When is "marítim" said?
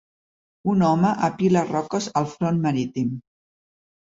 2.67-3.13